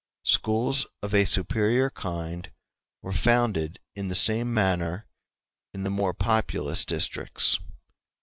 [0.25, 2.51] Schools of a superior kind
[3.03, 5.05] were founded in the same manner
[5.75, 7.59] in the more populous districts.